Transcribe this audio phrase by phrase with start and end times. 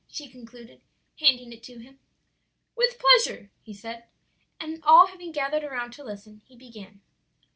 [0.09, 0.81] she concluded,
[1.19, 1.99] handing it to him.
[2.75, 4.05] "With pleasure," he said,
[4.59, 7.01] and all having gathered around to listen, he began.